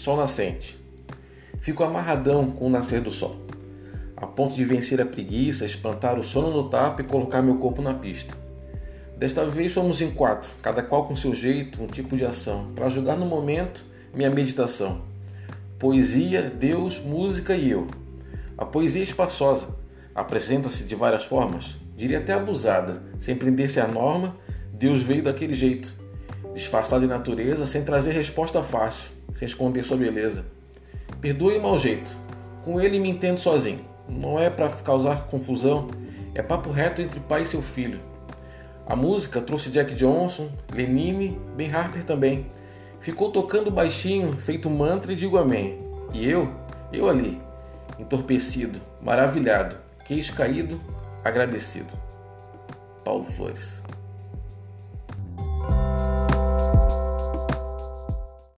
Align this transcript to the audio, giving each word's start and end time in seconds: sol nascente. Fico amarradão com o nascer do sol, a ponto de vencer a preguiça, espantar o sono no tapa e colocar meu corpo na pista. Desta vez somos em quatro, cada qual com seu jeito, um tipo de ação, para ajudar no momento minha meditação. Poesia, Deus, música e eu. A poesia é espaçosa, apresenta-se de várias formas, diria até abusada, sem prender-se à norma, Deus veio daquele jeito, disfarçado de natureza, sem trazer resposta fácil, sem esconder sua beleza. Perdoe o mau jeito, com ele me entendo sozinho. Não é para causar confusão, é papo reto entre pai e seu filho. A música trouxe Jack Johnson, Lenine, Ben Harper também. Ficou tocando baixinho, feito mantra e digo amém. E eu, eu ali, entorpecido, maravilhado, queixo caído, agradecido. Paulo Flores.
sol 0.00 0.16
nascente. 0.16 0.78
Fico 1.60 1.84
amarradão 1.84 2.50
com 2.50 2.66
o 2.66 2.70
nascer 2.70 3.02
do 3.02 3.10
sol, 3.10 3.36
a 4.16 4.26
ponto 4.26 4.54
de 4.54 4.64
vencer 4.64 4.98
a 4.98 5.04
preguiça, 5.04 5.66
espantar 5.66 6.18
o 6.18 6.24
sono 6.24 6.50
no 6.50 6.70
tapa 6.70 7.02
e 7.02 7.04
colocar 7.04 7.42
meu 7.42 7.58
corpo 7.58 7.82
na 7.82 7.92
pista. 7.92 8.34
Desta 9.18 9.44
vez 9.44 9.72
somos 9.72 10.00
em 10.00 10.10
quatro, 10.10 10.48
cada 10.62 10.82
qual 10.82 11.06
com 11.06 11.14
seu 11.14 11.34
jeito, 11.34 11.82
um 11.82 11.86
tipo 11.86 12.16
de 12.16 12.24
ação, 12.24 12.68
para 12.74 12.86
ajudar 12.86 13.14
no 13.14 13.26
momento 13.26 13.84
minha 14.14 14.30
meditação. 14.30 15.02
Poesia, 15.78 16.44
Deus, 16.44 16.98
música 16.98 17.54
e 17.54 17.70
eu. 17.70 17.86
A 18.56 18.64
poesia 18.64 19.02
é 19.02 19.04
espaçosa, 19.04 19.68
apresenta-se 20.14 20.84
de 20.84 20.94
várias 20.94 21.24
formas, 21.24 21.76
diria 21.94 22.20
até 22.20 22.32
abusada, 22.32 23.02
sem 23.18 23.36
prender-se 23.36 23.78
à 23.78 23.86
norma, 23.86 24.34
Deus 24.72 25.02
veio 25.02 25.22
daquele 25.22 25.52
jeito, 25.52 25.94
disfarçado 26.54 27.02
de 27.02 27.06
natureza, 27.06 27.66
sem 27.66 27.82
trazer 27.82 28.12
resposta 28.12 28.62
fácil, 28.62 29.10
sem 29.32 29.46
esconder 29.46 29.84
sua 29.84 29.96
beleza. 29.96 30.44
Perdoe 31.20 31.58
o 31.58 31.62
mau 31.62 31.78
jeito, 31.78 32.10
com 32.64 32.80
ele 32.80 32.98
me 32.98 33.08
entendo 33.10 33.38
sozinho. 33.38 33.84
Não 34.08 34.38
é 34.38 34.50
para 34.50 34.68
causar 34.68 35.26
confusão, 35.26 35.88
é 36.34 36.42
papo 36.42 36.70
reto 36.70 37.00
entre 37.00 37.20
pai 37.20 37.42
e 37.42 37.46
seu 37.46 37.62
filho. 37.62 38.00
A 38.86 38.96
música 38.96 39.40
trouxe 39.40 39.70
Jack 39.70 39.94
Johnson, 39.94 40.50
Lenine, 40.74 41.40
Ben 41.56 41.72
Harper 41.72 42.04
também. 42.04 42.50
Ficou 42.98 43.30
tocando 43.30 43.70
baixinho, 43.70 44.36
feito 44.36 44.68
mantra 44.68 45.12
e 45.12 45.16
digo 45.16 45.38
amém. 45.38 45.78
E 46.12 46.28
eu, 46.28 46.52
eu 46.92 47.08
ali, 47.08 47.40
entorpecido, 47.98 48.80
maravilhado, 49.00 49.76
queixo 50.04 50.34
caído, 50.34 50.80
agradecido. 51.24 51.94
Paulo 53.04 53.24
Flores. 53.24 53.82